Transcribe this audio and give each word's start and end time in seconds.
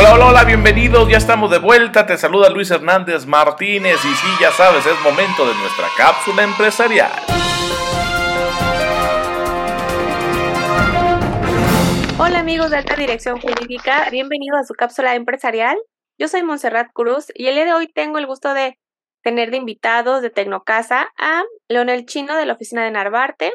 Hola, 0.00 0.14
hola, 0.14 0.26
hola, 0.28 0.44
bienvenidos, 0.44 1.08
ya 1.08 1.16
estamos 1.16 1.50
de 1.50 1.58
vuelta, 1.58 2.06
te 2.06 2.16
saluda 2.16 2.50
Luis 2.50 2.70
Hernández 2.70 3.26
Martínez 3.26 3.96
y 4.04 4.14
sí, 4.14 4.28
ya 4.40 4.52
sabes, 4.52 4.86
es 4.86 4.94
momento 5.02 5.44
de 5.44 5.52
nuestra 5.56 5.88
cápsula 5.96 6.44
empresarial. 6.44 7.10
Hola 12.16 12.38
amigos 12.38 12.70
de 12.70 12.76
Alta 12.76 12.94
Dirección 12.94 13.40
Jurídica, 13.40 14.08
bienvenidos 14.12 14.60
a 14.60 14.62
su 14.62 14.74
cápsula 14.74 15.16
empresarial. 15.16 15.76
Yo 16.16 16.28
soy 16.28 16.44
Montserrat 16.44 16.92
Cruz 16.92 17.32
y 17.34 17.48
el 17.48 17.56
día 17.56 17.64
de 17.64 17.72
hoy 17.72 17.88
tengo 17.88 18.18
el 18.18 18.26
gusto 18.26 18.54
de 18.54 18.78
tener 19.24 19.50
de 19.50 19.56
invitados 19.56 20.22
de 20.22 20.30
Tecnocasa 20.30 21.08
a 21.18 21.42
Leonel 21.66 22.06
Chino 22.06 22.36
de 22.36 22.46
la 22.46 22.52
oficina 22.52 22.84
de 22.84 22.92
Narvarte, 22.92 23.52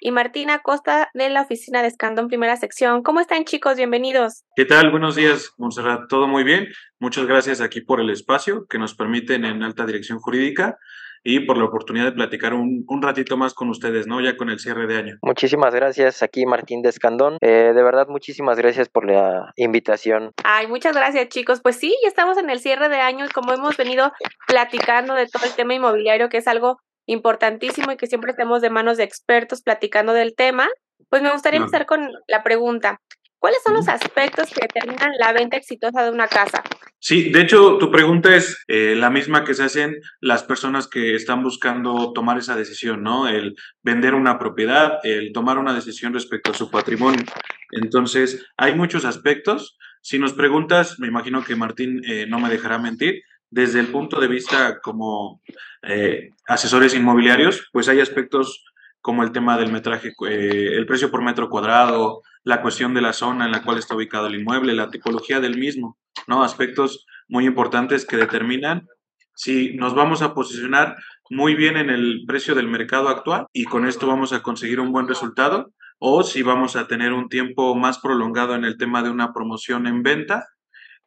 y 0.00 0.10
Martina 0.10 0.60
Costa 0.60 1.10
de 1.14 1.28
la 1.30 1.42
oficina 1.42 1.82
de 1.82 1.88
Escandón 1.88 2.28
Primera 2.28 2.56
Sección. 2.56 3.02
¿Cómo 3.02 3.20
están 3.20 3.44
chicos? 3.44 3.76
Bienvenidos. 3.76 4.44
¿Qué 4.56 4.64
tal? 4.64 4.90
Buenos 4.90 5.14
días, 5.14 5.52
Monserrat. 5.58 6.08
Todo 6.08 6.26
muy 6.26 6.42
bien. 6.42 6.68
Muchas 6.98 7.26
gracias 7.26 7.60
aquí 7.60 7.80
por 7.80 8.00
el 8.00 8.10
espacio 8.10 8.66
que 8.68 8.78
nos 8.78 8.94
permiten 8.94 9.44
en 9.44 9.62
alta 9.62 9.86
dirección 9.86 10.18
jurídica 10.18 10.78
y 11.22 11.40
por 11.40 11.58
la 11.58 11.64
oportunidad 11.64 12.06
de 12.06 12.12
platicar 12.12 12.54
un, 12.54 12.86
ratito 13.02 13.36
más 13.36 13.54
con 13.54 13.68
ustedes, 13.68 14.06
¿no? 14.06 14.20
Ya 14.20 14.36
con 14.36 14.50
el 14.50 14.58
cierre 14.58 14.86
de 14.86 14.96
año. 14.96 15.18
Muchísimas 15.22 15.74
gracias, 15.74 16.22
aquí 16.22 16.46
Martín 16.46 16.82
de 16.82 16.88
Escandón. 16.88 17.36
Eh, 17.40 17.72
de 17.74 17.82
verdad, 17.82 18.06
muchísimas 18.08 18.58
gracias 18.58 18.88
por 18.88 19.06
la 19.06 19.52
invitación. 19.56 20.32
Ay, 20.44 20.66
muchas 20.66 20.96
gracias, 20.96 21.28
chicos. 21.28 21.60
Pues 21.62 21.76
sí, 21.76 21.94
ya 22.02 22.08
estamos 22.08 22.38
en 22.38 22.50
el 22.50 22.60
cierre 22.60 22.88
de 22.88 23.00
año 23.00 23.26
y 23.26 23.28
como 23.28 23.52
hemos 23.52 23.76
venido 23.76 24.12
platicando 24.46 25.14
de 25.14 25.26
todo 25.26 25.44
el 25.44 25.52
tema 25.52 25.74
inmobiliario, 25.74 26.28
que 26.28 26.38
es 26.38 26.48
algo 26.48 26.80
importantísimo 27.10 27.92
y 27.92 27.96
que 27.96 28.06
siempre 28.06 28.30
estemos 28.30 28.62
de 28.62 28.70
manos 28.70 28.96
de 28.96 29.04
expertos 29.04 29.62
platicando 29.62 30.12
del 30.12 30.34
tema, 30.34 30.68
pues 31.08 31.22
me 31.22 31.32
gustaría 31.32 31.58
empezar 31.58 31.86
con 31.86 32.08
la 32.28 32.42
pregunta. 32.42 33.00
¿Cuáles 33.38 33.62
son 33.64 33.74
los 33.74 33.88
aspectos 33.88 34.50
que 34.50 34.60
determinan 34.60 35.12
la 35.18 35.32
venta 35.32 35.56
exitosa 35.56 36.04
de 36.04 36.10
una 36.10 36.28
casa? 36.28 36.62
Sí, 36.98 37.30
de 37.30 37.40
hecho, 37.40 37.78
tu 37.78 37.90
pregunta 37.90 38.36
es 38.36 38.62
eh, 38.68 38.94
la 38.94 39.08
misma 39.08 39.44
que 39.44 39.54
se 39.54 39.64
hacen 39.64 39.96
las 40.20 40.44
personas 40.44 40.86
que 40.86 41.14
están 41.14 41.42
buscando 41.42 42.12
tomar 42.12 42.36
esa 42.36 42.54
decisión, 42.54 43.02
¿no? 43.02 43.28
El 43.28 43.56
vender 43.82 44.14
una 44.14 44.38
propiedad, 44.38 44.98
el 45.04 45.32
tomar 45.32 45.56
una 45.56 45.72
decisión 45.72 46.12
respecto 46.12 46.50
a 46.50 46.54
su 46.54 46.70
patrimonio. 46.70 47.24
Entonces, 47.70 48.46
hay 48.58 48.74
muchos 48.74 49.06
aspectos. 49.06 49.78
Si 50.02 50.18
nos 50.18 50.34
preguntas, 50.34 51.00
me 51.00 51.08
imagino 51.08 51.42
que 51.42 51.56
Martín 51.56 52.02
eh, 52.06 52.26
no 52.28 52.38
me 52.38 52.50
dejará 52.50 52.78
mentir, 52.78 53.22
desde 53.50 53.80
el 53.80 53.88
punto 53.88 54.20
de 54.20 54.28
vista 54.28 54.80
como 54.80 55.42
eh, 55.82 56.30
asesores 56.46 56.94
inmobiliarios, 56.94 57.68
pues 57.72 57.88
hay 57.88 58.00
aspectos 58.00 58.64
como 59.00 59.22
el 59.22 59.32
tema 59.32 59.58
del 59.58 59.72
metraje, 59.72 60.12
eh, 60.28 60.70
el 60.74 60.86
precio 60.86 61.10
por 61.10 61.22
metro 61.22 61.48
cuadrado, 61.48 62.22
la 62.44 62.62
cuestión 62.62 62.94
de 62.94 63.00
la 63.00 63.12
zona 63.12 63.46
en 63.46 63.52
la 63.52 63.62
cual 63.62 63.78
está 63.78 63.94
ubicado 63.94 64.26
el 64.26 64.36
inmueble, 64.36 64.74
la 64.74 64.90
tipología 64.90 65.40
del 65.40 65.58
mismo, 65.58 65.98
¿no? 66.26 66.42
Aspectos 66.42 67.06
muy 67.28 67.46
importantes 67.46 68.04
que 68.06 68.16
determinan 68.16 68.86
si 69.34 69.74
nos 69.74 69.94
vamos 69.94 70.20
a 70.20 70.34
posicionar 70.34 70.96
muy 71.30 71.54
bien 71.54 71.76
en 71.76 71.88
el 71.88 72.24
precio 72.26 72.54
del 72.54 72.68
mercado 72.68 73.08
actual 73.08 73.46
y 73.52 73.64
con 73.64 73.86
esto 73.86 74.06
vamos 74.06 74.32
a 74.32 74.42
conseguir 74.42 74.80
un 74.80 74.92
buen 74.92 75.08
resultado 75.08 75.72
o 75.98 76.22
si 76.22 76.42
vamos 76.42 76.76
a 76.76 76.86
tener 76.86 77.12
un 77.12 77.28
tiempo 77.28 77.74
más 77.74 77.98
prolongado 78.00 78.54
en 78.54 78.64
el 78.64 78.76
tema 78.76 79.02
de 79.02 79.10
una 79.10 79.32
promoción 79.32 79.86
en 79.86 80.02
venta 80.02 80.46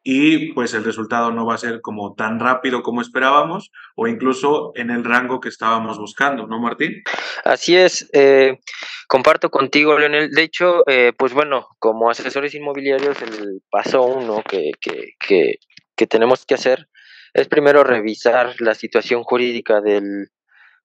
y 0.04 0.52
pues 0.54 0.74
el 0.74 0.84
resultado 0.84 1.32
no 1.32 1.46
va 1.46 1.56
a 1.56 1.58
ser 1.58 1.82
como 1.82 2.14
tan 2.14 2.40
rápido 2.40 2.84
como 2.84 3.02
esperábamos 3.02 3.72
o 3.96 4.08
incluso 4.08 4.74
en 4.76 4.90
el 4.90 5.04
rango 5.04 5.40
que 5.40 5.50
estábamos 5.50 5.98
buscando, 5.98 6.46
¿no, 6.46 6.60
Martín? 6.60 7.04
Así 7.46 7.76
es, 7.78 8.10
eh, 8.14 8.60
comparto 9.08 9.50
contigo, 9.50 9.98
Leonel. 9.98 10.32
De 10.32 10.44
hecho, 10.44 10.84
eh, 10.88 11.14
pues 11.18 11.34
bueno, 11.34 11.68
como 11.80 12.10
asesores 12.10 12.54
inmobiliarios, 12.54 13.22
el 13.22 13.62
paso 13.70 14.04
uno 14.04 14.44
que, 14.48 14.72
que, 14.82 15.14
que, 15.26 15.56
que 15.96 16.08
tenemos 16.08 16.46
que 16.46 16.56
hacer 16.56 16.90
es 17.34 17.48
primero 17.48 17.84
revisar 17.84 18.56
la 18.60 18.76
situación 18.76 19.24
jurídica 19.24 19.82
del, 19.82 20.28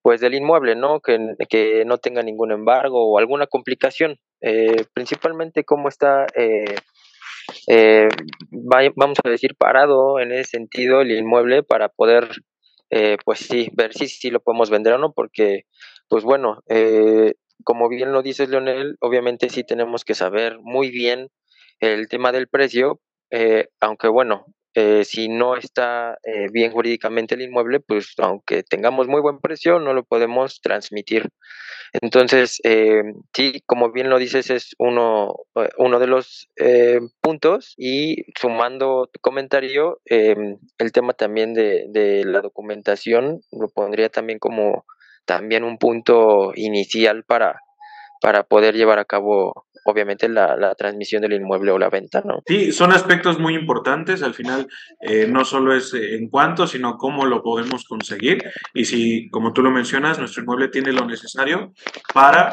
pues 0.00 0.20
del 0.20 0.34
inmueble, 0.34 0.76
¿no? 0.76 1.00
Que, 1.00 1.18
que 1.48 1.84
no 1.84 1.98
tenga 1.98 2.22
ningún 2.22 2.52
embargo 2.52 3.10
o 3.10 3.18
alguna 3.18 3.46
complicación. 3.46 4.16
Eh, 4.40 4.84
principalmente 4.94 5.64
cómo 5.64 5.88
está 5.88 6.26
eh, 6.36 6.76
eh, 7.66 8.08
vamos 8.50 9.18
a 9.24 9.28
decir, 9.28 9.54
parado 9.56 10.20
en 10.20 10.32
ese 10.32 10.50
sentido 10.50 11.00
el 11.00 11.10
inmueble 11.10 11.62
para 11.62 11.88
poder, 11.88 12.28
eh, 12.90 13.16
pues 13.24 13.40
sí, 13.40 13.70
ver 13.74 13.92
si, 13.94 14.08
si 14.08 14.30
lo 14.30 14.40
podemos 14.40 14.70
vender 14.70 14.94
o 14.94 14.98
no, 14.98 15.12
porque, 15.12 15.62
pues 16.08 16.24
bueno, 16.24 16.62
eh, 16.68 17.34
como 17.64 17.88
bien 17.88 18.12
lo 18.12 18.22
dices, 18.22 18.48
Leonel, 18.48 18.96
obviamente 19.00 19.48
sí 19.50 19.64
tenemos 19.64 20.04
que 20.04 20.14
saber 20.14 20.58
muy 20.60 20.90
bien 20.90 21.28
el 21.80 22.08
tema 22.08 22.32
del 22.32 22.48
precio, 22.48 23.00
eh, 23.30 23.68
aunque 23.80 24.08
bueno, 24.08 24.46
eh, 24.74 25.04
si 25.04 25.28
no 25.28 25.56
está 25.56 26.18
eh, 26.24 26.48
bien 26.52 26.72
jurídicamente 26.72 27.34
el 27.34 27.42
inmueble, 27.42 27.80
pues 27.80 28.14
aunque 28.18 28.62
tengamos 28.62 29.08
muy 29.08 29.20
buen 29.20 29.40
precio, 29.40 29.80
no 29.80 29.94
lo 29.94 30.04
podemos 30.04 30.60
transmitir. 30.60 31.28
Entonces, 32.00 32.60
eh, 32.64 33.02
sí, 33.34 33.62
como 33.66 33.90
bien 33.92 34.10
lo 34.10 34.18
dices, 34.18 34.50
es 34.50 34.74
uno, 34.78 35.34
uno 35.78 35.98
de 35.98 36.06
los 36.06 36.48
puntos 37.22 37.74
y 37.78 38.24
sumando 38.38 39.08
tu 39.12 39.20
comentario, 39.20 40.00
el 40.04 40.92
tema 40.92 41.14
también 41.14 41.54
de, 41.54 41.86
de 41.88 42.24
la 42.24 42.40
documentación 42.40 43.40
lo 43.52 43.68
pondría 43.68 44.10
también 44.10 44.38
como 44.38 44.84
también 45.24 45.64
un 45.64 45.78
punto 45.78 46.52
inicial 46.54 47.24
para, 47.24 47.60
para 48.20 48.44
poder 48.44 48.74
llevar 48.74 48.98
a 48.98 49.04
cabo 49.04 49.67
obviamente 49.88 50.28
la, 50.28 50.74
transmisión 50.76 51.22
del 51.22 51.32
inmueble 51.32 51.72
o 51.72 51.78
la 51.78 51.90
venta, 51.90 52.22
¿no? 52.24 52.42
Sí, 52.46 52.72
son 52.72 52.92
aspectos 52.92 53.38
muy 53.38 53.54
importantes. 53.54 54.22
Al 54.22 54.34
final, 54.34 54.68
eh, 55.00 55.26
no 55.28 55.44
solo 55.44 55.74
es 55.74 55.94
eh, 55.94 56.16
en 56.16 56.28
cuánto, 56.28 56.66
sino 56.66 56.96
cómo 56.96 57.26
lo 57.26 57.42
podemos 57.42 57.84
conseguir. 57.84 58.44
Y 58.74 58.84
si, 58.84 59.28
como 59.30 59.52
tú 59.52 59.62
lo 59.62 59.70
mencionas, 59.70 60.18
nuestro 60.18 60.42
inmueble 60.42 60.68
tiene 60.68 60.92
lo 60.92 61.04
necesario 61.04 61.72
para 62.14 62.52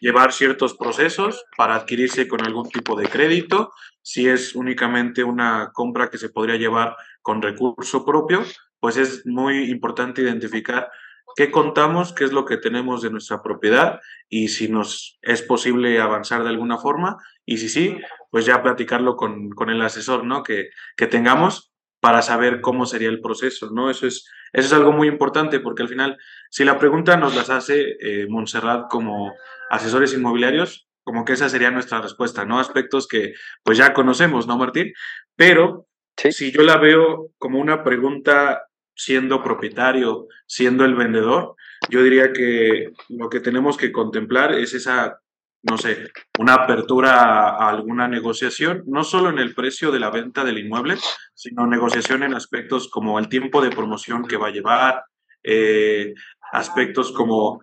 llevar 0.00 0.32
ciertos 0.32 0.74
procesos, 0.74 1.44
para 1.56 1.74
adquirirse 1.76 2.28
con 2.28 2.44
algún 2.44 2.68
tipo 2.68 2.94
de 2.94 3.08
crédito, 3.08 3.72
si 4.02 4.28
es 4.28 4.54
únicamente 4.54 5.24
una 5.24 5.70
compra 5.72 6.10
que 6.10 6.18
se 6.18 6.28
podría 6.28 6.56
llevar 6.56 6.94
con 7.22 7.40
recurso 7.40 8.04
propio, 8.04 8.44
pues 8.78 8.98
es 8.98 9.24
muy 9.24 9.70
importante 9.70 10.20
identificar 10.20 10.90
qué 11.36 11.50
contamos, 11.50 12.12
qué 12.12 12.24
es 12.24 12.32
lo 12.32 12.44
que 12.44 12.56
tenemos 12.56 13.02
de 13.02 13.10
nuestra 13.10 13.42
propiedad 13.42 14.00
y 14.28 14.48
si 14.48 14.68
nos 14.68 15.18
es 15.22 15.42
posible 15.42 16.00
avanzar 16.00 16.42
de 16.42 16.50
alguna 16.50 16.78
forma 16.78 17.16
y 17.44 17.58
si 17.58 17.68
sí, 17.68 17.98
pues 18.30 18.46
ya 18.46 18.62
platicarlo 18.62 19.16
con, 19.16 19.50
con 19.50 19.70
el 19.70 19.82
asesor, 19.82 20.24
¿no? 20.24 20.42
Que, 20.42 20.70
que, 20.96 21.06
tengamos 21.06 21.72
para 22.00 22.22
saber 22.22 22.60
cómo 22.60 22.86
sería 22.86 23.08
el 23.08 23.20
proceso, 23.20 23.70
¿no? 23.70 23.90
Eso 23.90 24.06
es, 24.06 24.28
eso 24.52 24.66
es 24.66 24.72
algo 24.72 24.92
muy 24.92 25.08
importante 25.08 25.60
porque 25.60 25.82
al 25.82 25.88
final, 25.88 26.16
si 26.50 26.64
la 26.64 26.78
pregunta 26.78 27.16
nos 27.16 27.34
las 27.34 27.50
hace 27.50 27.96
eh, 28.00 28.26
Montserrat 28.28 28.88
como 28.88 29.32
asesores 29.70 30.14
inmobiliarios, 30.14 30.88
como 31.02 31.24
que 31.24 31.34
esa 31.34 31.48
sería 31.48 31.70
nuestra 31.70 32.00
respuesta, 32.00 32.44
¿no? 32.44 32.58
Aspectos 32.58 33.06
que 33.06 33.34
pues 33.62 33.78
ya 33.78 33.92
conocemos, 33.92 34.46
¿no, 34.46 34.56
Martín? 34.56 34.92
Pero 35.36 35.86
si 36.16 36.52
yo 36.52 36.62
la 36.62 36.78
veo 36.78 37.30
como 37.38 37.58
una 37.58 37.84
pregunta 37.84 38.62
siendo 38.94 39.42
propietario, 39.42 40.28
siendo 40.46 40.84
el 40.84 40.94
vendedor, 40.94 41.56
yo 41.90 42.02
diría 42.02 42.32
que 42.32 42.92
lo 43.08 43.28
que 43.28 43.40
tenemos 43.40 43.76
que 43.76 43.92
contemplar 43.92 44.52
es 44.52 44.74
esa, 44.74 45.20
no 45.62 45.78
sé, 45.78 46.10
una 46.38 46.54
apertura 46.54 47.50
a 47.50 47.68
alguna 47.68 48.08
negociación, 48.08 48.84
no 48.86 49.04
solo 49.04 49.30
en 49.30 49.38
el 49.38 49.54
precio 49.54 49.90
de 49.90 50.00
la 50.00 50.10
venta 50.10 50.44
del 50.44 50.58
inmueble, 50.58 50.96
sino 51.34 51.66
negociación 51.66 52.22
en 52.22 52.34
aspectos 52.34 52.88
como 52.88 53.18
el 53.18 53.28
tiempo 53.28 53.60
de 53.60 53.70
promoción 53.70 54.26
que 54.26 54.36
va 54.36 54.48
a 54.48 54.52
llevar, 54.52 55.04
eh, 55.42 56.14
aspectos 56.52 57.12
como 57.12 57.62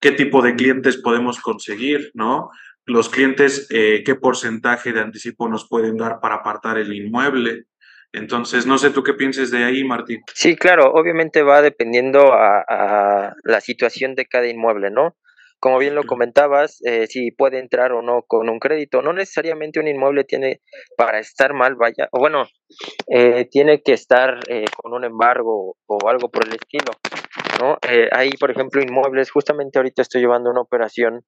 qué 0.00 0.12
tipo 0.12 0.42
de 0.42 0.56
clientes 0.56 0.96
podemos 0.96 1.40
conseguir, 1.40 2.10
¿no? 2.14 2.50
Los 2.86 3.08
clientes, 3.08 3.68
eh, 3.70 4.02
qué 4.04 4.14
porcentaje 4.14 4.92
de 4.92 5.00
anticipo 5.00 5.48
nos 5.48 5.68
pueden 5.68 5.96
dar 5.96 6.18
para 6.20 6.36
apartar 6.36 6.78
el 6.78 6.92
inmueble, 6.92 7.66
entonces, 8.12 8.66
no 8.66 8.76
sé 8.78 8.90
tú 8.90 9.02
qué 9.02 9.14
pienses 9.14 9.50
de 9.50 9.64
ahí, 9.64 9.84
Martín. 9.84 10.22
Sí, 10.34 10.56
claro, 10.56 10.92
obviamente 10.92 11.42
va 11.42 11.62
dependiendo 11.62 12.32
a, 12.32 13.34
la 13.44 13.60
situación 13.60 14.14
de 14.14 14.26
cada 14.26 14.48
inmueble, 14.48 14.90
¿no? 14.90 15.16
Como 15.60 15.78
bien 15.78 15.94
lo 15.94 16.04
comentabas, 16.04 16.80
eh, 16.86 17.06
si 17.06 17.32
puede 17.32 17.58
entrar 17.58 17.92
o 17.92 18.00
no 18.00 18.22
con 18.26 18.48
un 18.48 18.58
crédito. 18.58 19.02
No 19.02 19.12
necesariamente 19.12 19.78
un 19.78 19.88
inmueble 19.88 20.24
tiene 20.24 20.62
para 20.96 21.18
estar 21.18 21.52
mal, 21.52 21.76
vaya, 21.76 22.08
o 22.12 22.18
bueno, 22.18 22.46
eh, 23.08 23.46
tiene 23.50 23.82
que 23.82 23.92
estar 23.92 24.40
eh, 24.48 24.64
con 24.74 24.94
un 24.94 25.04
embargo 25.04 25.76
o 25.86 26.08
algo 26.08 26.30
por 26.30 26.46
el 26.46 26.54
estilo, 26.54 26.92
¿no? 27.60 27.76
hay, 28.12 28.30
por 28.40 28.50
ejemplo, 28.50 28.80
inmuebles, 28.80 29.30
justamente 29.30 29.78
ahorita 29.78 30.00
estoy 30.00 30.22
llevando 30.22 30.50
una 30.50 30.62
operación 30.62 31.26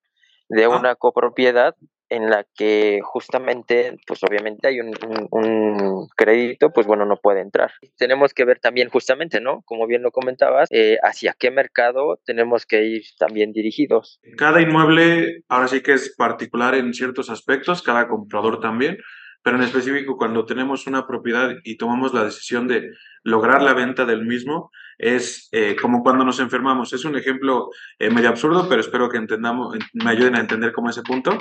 de 0.48 0.66
una 0.66 0.94
copropiedad 0.94 1.74
en 2.12 2.28
la 2.28 2.44
que 2.54 3.00
justamente, 3.02 3.96
pues 4.06 4.22
obviamente 4.22 4.68
hay 4.68 4.80
un, 4.80 6.08
crédito, 6.14 6.70
pues 6.70 6.86
bueno, 6.86 7.06
no 7.06 7.16
puede 7.16 7.40
entrar. 7.40 7.72
Tenemos 7.96 8.34
que 8.34 8.44
ver 8.44 8.60
también 8.60 8.90
justamente, 8.90 9.40
¿no? 9.40 9.62
Como 9.64 9.86
bien 9.86 10.02
lo 10.02 10.10
comentabas, 10.10 10.68
eh, 10.70 10.98
hacia 11.02 11.34
qué 11.38 11.50
mercado 11.50 12.20
tenemos 12.26 12.66
que 12.66 12.84
ir 12.84 13.02
también 13.18 13.52
dirigidos. 13.52 14.20
Cada 14.36 14.60
inmueble 14.60 15.42
ahora 15.48 15.68
sí 15.68 15.80
que 15.82 15.94
es 15.94 16.14
particular 16.14 16.74
en 16.74 16.92
ciertos 16.92 17.30
aspectos, 17.30 17.82
cada 17.82 18.08
comprador 18.08 18.60
también, 18.60 18.98
pero 19.42 19.56
en 19.56 19.62
específico 19.62 20.18
cuando 20.18 20.44
tenemos 20.44 20.86
una 20.86 21.06
propiedad 21.06 21.54
y 21.64 21.78
tomamos 21.78 22.12
la 22.12 22.24
decisión 22.24 22.68
de 22.68 22.90
lograr 23.24 23.62
la 23.62 23.72
venta 23.72 24.04
del 24.04 24.26
mismo, 24.26 24.70
es 24.98 25.48
eh, 25.52 25.76
como 25.80 26.02
cuando 26.02 26.24
nos 26.24 26.40
enfermamos. 26.40 26.92
Es 26.92 27.04
un 27.04 27.16
ejemplo 27.16 27.70
eh, 27.98 28.10
medio 28.10 28.28
absurdo, 28.28 28.68
pero 28.68 28.80
espero 28.80 29.08
que 29.08 29.18
entendamos, 29.18 29.76
me 29.92 30.10
ayuden 30.10 30.36
a 30.36 30.40
entender 30.40 30.72
cómo 30.72 30.90
ese 30.90 31.02
punto. 31.02 31.38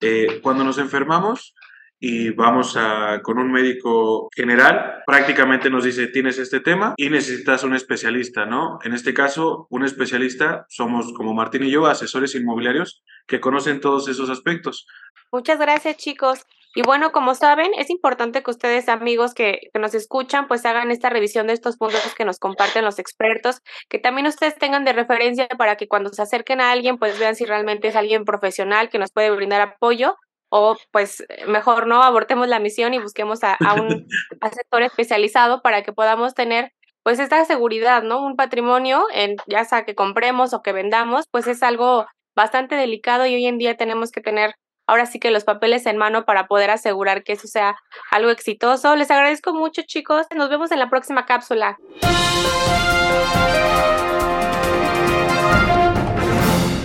Eh, 0.00 0.40
cuando 0.42 0.64
nos 0.64 0.78
enfermamos, 0.78 1.54
y 2.02 2.30
vamos 2.30 2.78
a, 2.78 3.20
con 3.22 3.38
un 3.38 3.52
médico 3.52 4.30
general, 4.34 5.02
prácticamente 5.06 5.68
nos 5.68 5.84
dice, 5.84 6.06
tienes 6.06 6.38
este 6.38 6.60
tema 6.60 6.94
y 6.96 7.10
necesitas 7.10 7.62
un 7.62 7.74
especialista, 7.74 8.46
¿no? 8.46 8.78
En 8.82 8.94
este 8.94 9.12
caso, 9.12 9.66
un 9.68 9.84
especialista 9.84 10.64
somos 10.70 11.12
como 11.12 11.34
Martín 11.34 11.62
y 11.64 11.70
yo, 11.70 11.86
asesores 11.86 12.34
inmobiliarios 12.34 13.02
que 13.26 13.38
conocen 13.38 13.80
todos 13.80 14.08
esos 14.08 14.30
aspectos. 14.30 14.86
Muchas 15.30 15.58
gracias, 15.58 15.98
chicos. 15.98 16.46
Y 16.74 16.82
bueno, 16.82 17.10
como 17.10 17.34
saben, 17.34 17.72
es 17.76 17.90
importante 17.90 18.42
que 18.42 18.50
ustedes, 18.50 18.88
amigos 18.88 19.34
que, 19.34 19.58
que, 19.72 19.80
nos 19.80 19.94
escuchan, 19.94 20.46
pues 20.46 20.64
hagan 20.64 20.90
esta 20.90 21.10
revisión 21.10 21.48
de 21.48 21.52
estos 21.52 21.76
puntos 21.76 22.14
que 22.16 22.24
nos 22.24 22.38
comparten 22.38 22.84
los 22.84 22.98
expertos, 22.98 23.60
que 23.88 23.98
también 23.98 24.26
ustedes 24.26 24.56
tengan 24.56 24.84
de 24.84 24.92
referencia 24.92 25.48
para 25.58 25.76
que 25.76 25.88
cuando 25.88 26.10
se 26.10 26.22
acerquen 26.22 26.60
a 26.60 26.70
alguien, 26.70 26.98
pues 26.98 27.18
vean 27.18 27.34
si 27.34 27.44
realmente 27.44 27.88
es 27.88 27.96
alguien 27.96 28.24
profesional 28.24 28.88
que 28.88 28.98
nos 28.98 29.10
puede 29.10 29.30
brindar 29.30 29.60
apoyo 29.60 30.16
o 30.50 30.76
pues 30.90 31.24
mejor 31.46 31.86
no 31.86 32.02
abortemos 32.02 32.48
la 32.48 32.58
misión 32.58 32.92
y 32.92 32.98
busquemos 32.98 33.40
a, 33.42 33.56
un 33.74 34.06
sector 34.52 34.82
especializado 34.82 35.62
para 35.62 35.82
que 35.82 35.92
podamos 35.92 36.34
tener 36.34 36.72
pues 37.02 37.18
esta 37.18 37.42
seguridad, 37.46 38.02
¿no? 38.02 38.22
Un 38.22 38.36
patrimonio, 38.36 39.06
en, 39.14 39.36
ya 39.46 39.64
sea 39.64 39.84
que 39.84 39.94
compremos 39.94 40.52
o 40.52 40.60
que 40.60 40.72
vendamos, 40.72 41.24
pues 41.30 41.46
es 41.46 41.62
algo 41.62 42.06
bastante 42.36 42.74
delicado 42.74 43.26
y 43.26 43.34
hoy 43.34 43.46
en 43.46 43.58
día 43.58 43.76
tenemos 43.76 44.10
que 44.10 44.20
tener 44.20 44.54
ahora 44.90 45.06
sí 45.06 45.20
que 45.20 45.30
los 45.30 45.44
papeles 45.44 45.86
en 45.86 45.96
mano 45.96 46.24
para 46.24 46.48
poder 46.48 46.68
asegurar 46.70 47.22
que 47.22 47.34
eso 47.34 47.46
sea 47.46 47.76
algo 48.10 48.30
exitoso. 48.30 48.96
Les 48.96 49.08
agradezco 49.08 49.54
mucho 49.54 49.82
chicos, 49.82 50.26
nos 50.34 50.50
vemos 50.50 50.72
en 50.72 50.80
la 50.80 50.90
próxima 50.90 51.26
cápsula. 51.26 51.78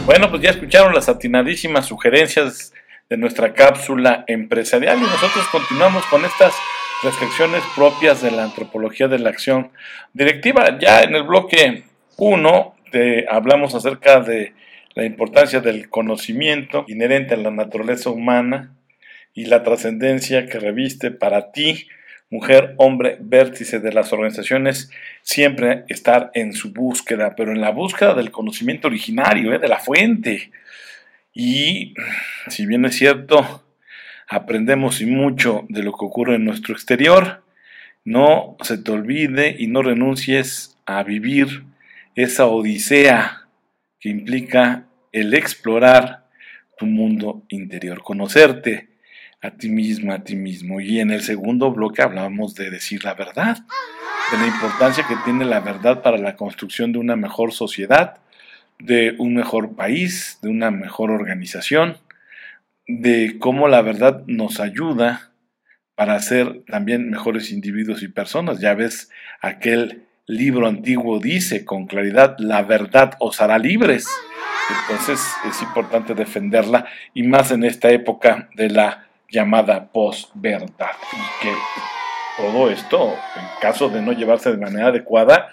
Bueno, 0.05 0.29
pues 0.29 0.43
ya 0.43 0.51
escucharon 0.51 0.93
las 0.93 1.09
atinadísimas 1.09 1.87
sugerencias 1.87 2.73
de 3.09 3.17
nuestra 3.17 3.53
cápsula 3.53 4.23
empresarial 4.27 4.99
y 4.99 5.01
nosotros 5.01 5.47
continuamos 5.51 6.05
con 6.05 6.23
estas 6.25 6.53
reflexiones 7.01 7.63
propias 7.75 8.21
de 8.21 8.29
la 8.29 8.43
antropología 8.43 9.07
de 9.07 9.17
la 9.17 9.31
acción 9.31 9.71
directiva. 10.13 10.77
Ya 10.77 11.01
en 11.01 11.15
el 11.15 11.23
bloque 11.23 11.85
1 12.17 12.75
hablamos 13.31 13.73
acerca 13.73 14.19
de 14.19 14.53
la 14.95 15.05
importancia 15.05 15.59
del 15.59 15.89
conocimiento 15.89 16.85
inherente 16.87 17.35
a 17.35 17.37
la 17.37 17.51
naturaleza 17.51 18.09
humana 18.09 18.75
y 19.33 19.45
la 19.45 19.61
trascendencia 19.61 20.47
que 20.47 20.57
reviste 20.57 21.11
para 21.11 21.51
ti, 21.51 21.87
mujer, 22.29 22.73
hombre, 22.77 23.17
vértice 23.19 23.79
de 23.79 23.91
las 23.91 24.13
organizaciones, 24.13 24.89
siempre 25.21 25.83
estar 25.89 26.31
en 26.33 26.53
su 26.53 26.71
búsqueda, 26.71 27.35
pero 27.35 27.51
en 27.51 27.61
la 27.61 27.71
búsqueda 27.71 28.13
del 28.13 28.31
conocimiento 28.31 28.87
originario, 28.87 29.53
¿eh? 29.53 29.59
de 29.59 29.67
la 29.67 29.79
fuente, 29.79 30.51
y 31.33 31.93
si 32.47 32.65
bien 32.65 32.85
es 32.85 32.95
cierto, 32.95 33.65
aprendemos 34.29 35.01
y 35.01 35.05
mucho 35.05 35.65
de 35.67 35.83
lo 35.83 35.91
que 35.91 36.05
ocurre 36.05 36.35
en 36.35 36.45
nuestro 36.45 36.73
exterior, 36.73 37.43
no 38.05 38.55
se 38.61 38.77
te 38.77 38.91
olvide 38.91 39.53
y 39.59 39.67
no 39.67 39.81
renuncies 39.81 40.77
a 40.85 41.03
vivir 41.03 41.65
esa 42.15 42.45
odisea 42.45 43.47
que 43.99 44.09
implica 44.09 44.84
el 45.15 45.33
explorar 45.33 46.25
tu 46.77 46.85
mundo 46.85 47.45
interior, 47.47 48.03
conocerte 48.03 48.89
a 49.41 49.51
ti 49.51 49.69
misma, 49.69 50.15
a 50.15 50.23
ti 50.25 50.35
mismo. 50.35 50.81
Y 50.81 50.99
en 50.99 51.09
el 51.09 51.21
segundo 51.21 51.71
bloque 51.71 52.01
hablamos 52.01 52.53
de 52.53 52.69
decir 52.69 53.05
la 53.05 53.13
verdad, 53.13 53.59
de 54.31 54.37
la 54.37 54.45
importancia 54.45 55.05
que 55.07 55.15
tiene 55.23 55.45
la 55.45 55.61
verdad 55.61 56.01
para 56.01 56.17
la 56.17 56.35
construcción 56.35 56.91
de 56.91 56.99
una 56.99 57.15
mejor 57.15 57.53
sociedad, 57.53 58.17
de 58.77 59.15
un 59.17 59.35
mejor 59.35 59.77
país, 59.77 60.37
de 60.41 60.49
una 60.49 60.69
mejor 60.69 61.11
organización, 61.11 61.97
de 62.85 63.37
cómo 63.39 63.69
la 63.69 63.81
verdad 63.81 64.23
nos 64.27 64.59
ayuda 64.59 65.31
para 65.95 66.19
ser 66.19 66.63
también 66.67 67.09
mejores 67.09 67.51
individuos 67.51 68.03
y 68.03 68.09
personas. 68.09 68.59
Ya 68.59 68.73
ves, 68.73 69.09
aquel 69.39 70.03
libro 70.27 70.67
antiguo 70.67 71.19
dice 71.19 71.65
con 71.65 71.85
claridad, 71.85 72.35
la 72.39 72.63
verdad 72.63 73.13
os 73.19 73.41
hará 73.41 73.57
libres. 73.57 74.07
Entonces 74.69 75.19
es 75.47 75.61
importante 75.61 76.15
defenderla 76.15 76.85
y 77.13 77.23
más 77.23 77.51
en 77.51 77.63
esta 77.63 77.89
época 77.89 78.49
de 78.55 78.69
la 78.69 79.07
llamada 79.29 79.91
posverdad. 79.91 80.95
Y 81.13 81.43
que 81.43 81.53
todo 82.37 82.71
esto, 82.71 83.13
en 83.35 83.45
caso 83.61 83.89
de 83.89 84.01
no 84.01 84.11
llevarse 84.11 84.51
de 84.51 84.57
manera 84.57 84.87
adecuada, 84.87 85.49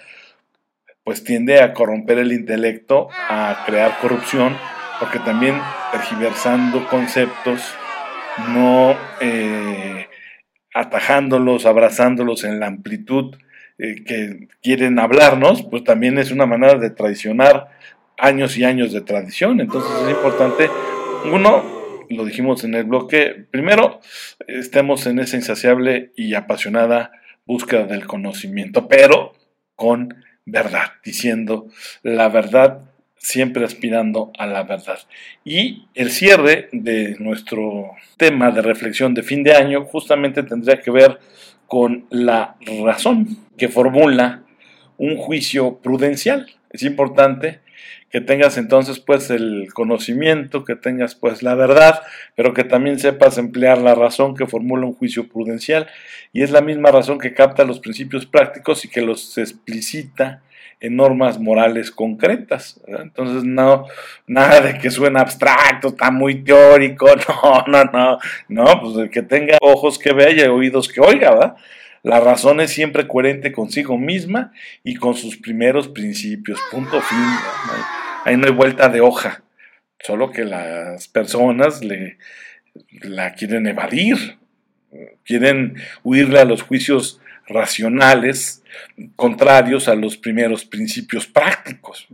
pues 1.04 1.24
tiende 1.24 1.60
a 1.60 1.74
corromper 1.74 2.18
el 2.18 2.32
intelecto, 2.32 3.08
a 3.28 3.64
crear 3.66 3.98
corrupción, 4.00 4.56
porque 5.00 5.18
también 5.18 5.60
tergiversando 5.90 6.88
conceptos, 6.88 7.60
no 8.48 8.96
eh, 9.20 10.08
atajándolos, 10.72 11.66
abrazándolos 11.66 12.44
en 12.44 12.60
la 12.60 12.66
amplitud 12.68 13.36
eh, 13.84 14.04
que 14.04 14.46
quieren 14.62 15.00
hablarnos, 15.00 15.64
pues 15.64 15.82
también 15.82 16.16
es 16.16 16.30
una 16.30 16.46
manera 16.46 16.78
de 16.78 16.90
traicionar 16.90 17.68
años 18.16 18.56
y 18.56 18.62
años 18.62 18.92
de 18.92 19.00
tradición. 19.00 19.60
Entonces 19.60 19.90
es 20.04 20.10
importante, 20.10 20.70
uno, 21.32 21.64
lo 22.08 22.24
dijimos 22.24 22.62
en 22.62 22.74
el 22.74 22.84
bloque, 22.84 23.44
primero, 23.50 23.98
estemos 24.46 25.06
en 25.06 25.18
esa 25.18 25.34
insaciable 25.34 26.12
y 26.14 26.34
apasionada 26.34 27.10
búsqueda 27.44 27.84
del 27.86 28.06
conocimiento, 28.06 28.86
pero 28.86 29.32
con 29.74 30.14
verdad, 30.44 30.92
diciendo 31.04 31.66
la 32.04 32.28
verdad, 32.28 32.82
siempre 33.16 33.64
aspirando 33.64 34.30
a 34.38 34.46
la 34.46 34.62
verdad. 34.62 35.00
Y 35.44 35.88
el 35.94 36.12
cierre 36.12 36.68
de 36.70 37.16
nuestro 37.18 37.96
tema 38.16 38.52
de 38.52 38.62
reflexión 38.62 39.12
de 39.12 39.24
fin 39.24 39.42
de 39.42 39.56
año 39.56 39.84
justamente 39.86 40.44
tendría 40.44 40.80
que 40.80 40.92
ver 40.92 41.18
con 41.72 42.04
la 42.10 42.56
razón 42.84 43.38
que 43.56 43.70
formula 43.70 44.42
un 44.98 45.16
juicio 45.16 45.78
prudencial. 45.78 46.46
Es 46.68 46.82
importante 46.82 47.60
que 48.10 48.20
tengas 48.20 48.58
entonces 48.58 49.00
pues 49.00 49.30
el 49.30 49.72
conocimiento, 49.72 50.66
que 50.66 50.76
tengas 50.76 51.14
pues 51.14 51.42
la 51.42 51.54
verdad, 51.54 52.02
pero 52.36 52.52
que 52.52 52.64
también 52.64 52.98
sepas 52.98 53.38
emplear 53.38 53.78
la 53.78 53.94
razón 53.94 54.36
que 54.36 54.46
formula 54.46 54.84
un 54.84 54.92
juicio 54.92 55.30
prudencial 55.30 55.86
y 56.34 56.42
es 56.42 56.50
la 56.50 56.60
misma 56.60 56.90
razón 56.90 57.18
que 57.18 57.32
capta 57.32 57.64
los 57.64 57.80
principios 57.80 58.26
prácticos 58.26 58.84
y 58.84 58.88
que 58.90 59.00
los 59.00 59.38
explicita 59.38 60.42
en 60.82 60.96
normas 60.96 61.38
morales 61.38 61.92
concretas. 61.92 62.80
Entonces, 62.86 63.44
no, 63.44 63.86
nada 64.26 64.60
de 64.60 64.78
que 64.78 64.90
suena 64.90 65.20
abstracto, 65.20 65.88
está 65.88 66.10
muy 66.10 66.42
teórico, 66.42 67.06
no, 67.28 67.64
no, 67.68 67.84
no, 67.84 68.18
no, 68.48 68.80
pues 68.80 68.96
el 68.96 69.08
que 69.08 69.22
tenga 69.22 69.56
ojos 69.60 69.96
que 69.96 70.12
vea 70.12 70.30
y 70.30 70.40
oídos 70.42 70.88
que 70.88 71.00
oiga, 71.00 71.30
¿verdad? 71.30 71.56
La 72.02 72.18
razón 72.18 72.60
es 72.60 72.72
siempre 72.72 73.06
coherente 73.06 73.52
consigo 73.52 73.96
misma 73.96 74.52
y 74.82 74.96
con 74.96 75.14
sus 75.14 75.36
primeros 75.36 75.86
principios. 75.86 76.58
Punto 76.72 77.00
fin. 77.00 77.24
Ahí 78.24 78.36
no 78.36 78.46
hay 78.46 78.52
vuelta 78.52 78.88
de 78.88 79.00
hoja. 79.00 79.44
Solo 80.00 80.32
que 80.32 80.44
las 80.44 81.06
personas 81.06 81.84
le, 81.84 82.18
la 83.02 83.34
quieren 83.34 83.68
evadir. 83.68 84.36
Quieren 85.24 85.76
huirle 86.02 86.40
a 86.40 86.44
los 86.44 86.62
juicios 86.62 87.20
racionales 87.46 88.62
contrarios 89.16 89.88
a 89.88 89.94
los 89.94 90.16
primeros 90.16 90.64
principios 90.64 91.26
prácticos. 91.26 92.06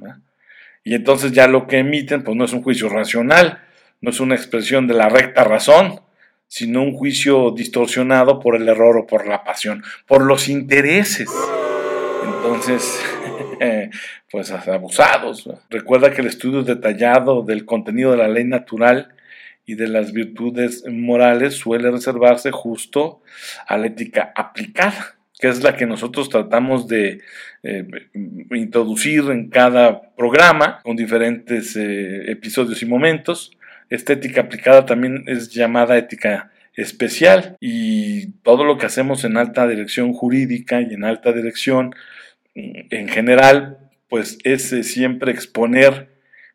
Y 0.85 0.95
entonces 0.95 1.33
ya 1.33 1.47
lo 1.49 1.67
que 1.67 1.79
emiten 1.79 2.23
pues 2.23 2.37
no 2.37 2.45
es 2.45 2.53
un 2.53 2.63
juicio 2.63 2.89
racional, 2.89 3.61
no 4.01 4.11
es 4.11 4.21
una 4.21 4.35
expresión 4.35 4.87
de 4.87 4.95
la 4.95 5.09
recta 5.09 5.45
razón, 5.45 6.01
sino 6.47 6.83
un 6.83 6.95
juicio 6.95 7.51
distorsionado 7.51 8.41
por 8.41 8.57
el 8.57 8.69
error 8.69 8.97
o 8.97 9.07
por 9.07 9.27
la 9.27 9.45
pasión, 9.45 9.85
por 10.07 10.25
los 10.25 10.49
intereses. 10.49 11.29
Entonces, 12.25 13.01
pues 14.31 14.51
abusados. 14.51 15.49
Recuerda 15.69 16.13
que 16.13 16.23
el 16.23 16.29
estudio 16.29 16.63
detallado 16.63 17.43
del 17.43 17.65
contenido 17.65 18.13
de 18.13 18.17
la 18.17 18.29
ley 18.29 18.45
natural 18.45 19.15
y 19.67 19.75
de 19.75 19.89
las 19.89 20.13
virtudes 20.13 20.85
morales 20.89 21.55
suele 21.55 21.91
reservarse 21.91 22.51
justo 22.51 23.21
a 23.67 23.77
la 23.77 23.89
ética 23.89 24.33
aplicada, 24.35 25.18
que 25.39 25.49
es 25.49 25.63
la 25.63 25.77
que 25.77 25.87
nosotros 25.87 26.29
tratamos 26.29 26.89
de 26.89 27.21
eh, 27.63 27.87
introducir 28.51 29.25
en 29.31 29.49
cada 29.49 30.15
programa 30.17 30.81
con 30.83 30.97
diferentes 30.97 31.77
eh, 31.77 32.31
episodios 32.31 32.83
y 32.83 32.87
momentos. 32.87 33.57
Esta 33.89 34.15
ética 34.15 34.43
aplicada 34.43 34.85
también 34.85 35.25
es 35.27 35.51
llamada 35.51 35.97
ética 35.97 36.51
especial 36.75 37.57
y 37.61 38.33
todo 38.43 38.65
lo 38.65 38.79
que 38.79 38.87
hacemos 38.87 39.25
en 39.25 39.37
alta 39.37 39.67
dirección 39.67 40.13
jurídica 40.13 40.81
y 40.81 40.95
en 40.95 41.05
alta 41.05 41.33
dirección 41.33 41.95
mm, 42.55 42.81
en 42.91 43.09
general, 43.09 43.79
pues 44.09 44.39
es 44.43 44.73
eh, 44.73 44.83
siempre 44.83 45.31
exponer 45.31 46.09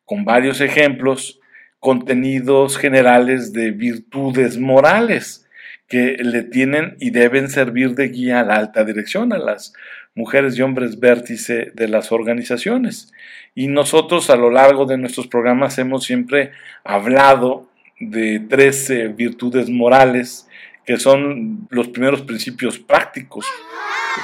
con 0.05 0.25
varios 0.25 0.59
ejemplos 0.59 1.39
contenidos 1.79 2.77
generales 2.77 3.53
de 3.53 3.71
virtudes 3.71 4.57
morales 4.57 5.43
que 5.87 6.17
le 6.19 6.43
tienen 6.43 6.95
y 6.99 7.11
deben 7.11 7.49
servir 7.49 7.95
de 7.95 8.09
guía 8.09 8.39
a 8.39 8.43
la 8.43 8.55
alta 8.55 8.83
dirección, 8.83 9.33
a 9.33 9.37
las 9.37 9.73
mujeres 10.15 10.57
y 10.57 10.61
hombres 10.61 10.99
vértice 10.99 11.71
de 11.73 11.87
las 11.87 12.11
organizaciones. 12.11 13.11
Y 13.55 13.67
nosotros 13.67 14.29
a 14.29 14.35
lo 14.35 14.49
largo 14.49 14.85
de 14.85 14.97
nuestros 14.97 15.27
programas 15.27 15.77
hemos 15.77 16.03
siempre 16.03 16.51
hablado 16.83 17.69
de 17.99 18.39
tres 18.39 18.91
virtudes 19.15 19.69
morales 19.69 20.47
que 20.85 20.97
son 20.97 21.67
los 21.69 21.87
primeros 21.89 22.21
principios 22.23 22.79
prácticos. 22.79 23.45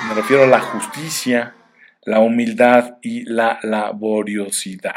Me 0.07 0.13
refiero 0.13 0.43
a 0.43 0.47
la 0.47 0.59
justicia, 0.59 1.55
la 2.03 2.19
humildad 2.19 2.97
y 3.01 3.23
la 3.23 3.59
laboriosidad. 3.63 4.95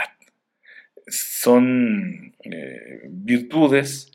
Son 1.07 2.35
eh, 2.43 3.03
virtudes 3.09 4.13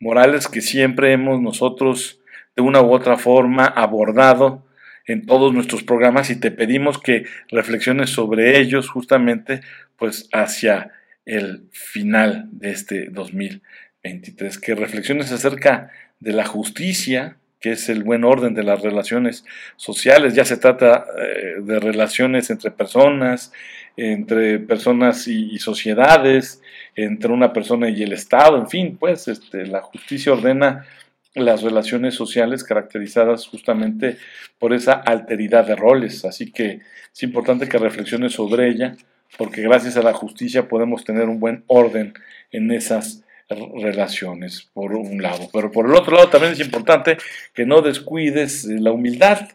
morales 0.00 0.48
que 0.48 0.62
siempre 0.62 1.12
hemos 1.12 1.40
nosotros 1.40 2.20
de 2.56 2.62
una 2.62 2.80
u 2.80 2.92
otra 2.92 3.16
forma 3.16 3.66
abordado 3.66 4.66
en 5.06 5.26
todos 5.26 5.52
nuestros 5.52 5.82
programas 5.82 6.30
y 6.30 6.36
te 6.36 6.50
pedimos 6.50 6.98
que 6.98 7.26
reflexiones 7.50 8.10
sobre 8.10 8.58
ellos 8.58 8.88
justamente 8.88 9.60
pues 9.96 10.28
hacia 10.32 10.92
el 11.26 11.68
final 11.70 12.48
de 12.52 12.70
este 12.70 13.06
2023, 13.10 14.58
que 14.58 14.74
reflexiones 14.74 15.30
acerca 15.30 15.90
de 16.18 16.32
la 16.32 16.46
justicia, 16.46 17.36
que 17.60 17.72
es 17.72 17.88
el 17.88 18.02
buen 18.02 18.24
orden 18.24 18.54
de 18.54 18.62
las 18.62 18.82
relaciones 18.82 19.44
sociales, 19.76 20.34
ya 20.34 20.44
se 20.44 20.56
trata 20.56 21.04
eh, 21.18 21.60
de 21.60 21.78
relaciones 21.78 22.50
entre 22.50 22.70
personas, 22.70 23.52
entre 23.96 24.58
personas 24.58 25.28
y, 25.28 25.58
sociedades, 25.58 26.62
entre 26.96 27.32
una 27.32 27.52
persona 27.52 27.90
y 27.90 28.02
el 28.02 28.12
Estado, 28.12 28.56
en 28.56 28.68
fin, 28.68 28.96
pues 28.98 29.28
este, 29.28 29.66
la 29.66 29.82
justicia 29.82 30.32
ordena 30.32 30.86
las 31.34 31.62
relaciones 31.62 32.14
sociales 32.14 32.64
caracterizadas 32.64 33.46
justamente 33.46 34.16
por 34.58 34.72
esa 34.72 34.92
alteridad 34.92 35.66
de 35.66 35.76
roles. 35.76 36.24
Así 36.24 36.50
que 36.50 36.80
es 37.12 37.22
importante 37.22 37.68
que 37.68 37.78
reflexiones 37.78 38.32
sobre 38.32 38.68
ella, 38.68 38.96
porque 39.38 39.62
gracias 39.62 39.96
a 39.96 40.02
la 40.02 40.12
justicia 40.12 40.68
podemos 40.68 41.04
tener 41.04 41.28
un 41.28 41.38
buen 41.38 41.62
orden 41.66 42.14
en 42.50 42.70
esas 42.72 43.22
relaciones, 43.56 44.70
por 44.72 44.94
un 44.94 45.22
lado. 45.22 45.48
Pero 45.52 45.70
por 45.70 45.86
el 45.86 45.94
otro 45.94 46.16
lado 46.16 46.28
también 46.28 46.52
es 46.52 46.60
importante 46.60 47.18
que 47.54 47.66
no 47.66 47.82
descuides 47.82 48.64
la 48.64 48.92
humildad. 48.92 49.48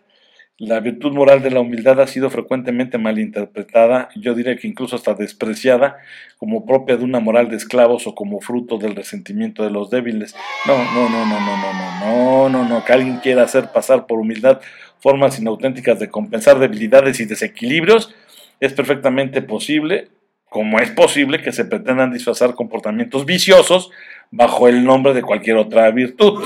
La 0.57 0.79
virtud 0.79 1.11
moral 1.11 1.41
de 1.41 1.51
la 1.51 1.59
humildad 1.59 1.99
ha 1.99 2.07
sido 2.07 2.29
frecuentemente 2.29 2.97
malinterpretada, 2.97 4.07
yo 4.15 4.33
diría 4.33 4.55
que 4.55 4.69
incluso 4.69 4.95
hasta 4.95 5.13
despreciada, 5.13 5.97
como 6.37 6.65
propia 6.65 6.95
de 6.95 7.03
una 7.03 7.19
moral 7.19 7.49
de 7.49 7.57
esclavos 7.57 8.07
o 8.07 8.15
como 8.15 8.39
fruto 8.39 8.77
del 8.77 8.95
resentimiento 8.95 9.63
de 9.63 9.69
los 9.69 9.89
débiles. 9.89 10.33
No, 10.65 10.77
no, 10.77 11.09
no, 11.09 11.25
no, 11.25 11.39
no, 11.41 11.57
no, 11.57 11.73
no, 11.73 11.99
no, 11.99 12.49
no, 12.49 12.69
no, 12.69 12.85
que 12.85 12.93
alguien 12.93 13.17
quiera 13.17 13.43
hacer 13.43 13.73
pasar 13.73 14.05
por 14.07 14.19
humildad 14.19 14.61
formas 14.99 15.37
inauténticas 15.39 15.99
de 15.99 16.09
compensar 16.09 16.57
debilidades 16.57 17.19
y 17.19 17.25
desequilibrios, 17.25 18.15
es 18.61 18.71
perfectamente 18.71 19.41
posible, 19.41 20.07
como 20.55 20.79
es 20.79 20.89
posible 20.89 21.41
que 21.41 21.51
se 21.51 21.65
pretendan 21.65 22.13
disfrazar 22.13 22.55
comportamientos 22.55 23.25
viciosos 23.25 23.91
bajo 24.31 24.69
el 24.69 24.85
nombre 24.85 25.13
de 25.13 25.21
cualquier 25.21 25.57
otra 25.57 25.91
virtud. 25.91 26.41